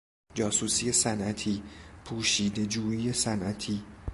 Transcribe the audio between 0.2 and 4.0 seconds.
جاسوسی صنعتی، پوشیده جویی صنعتی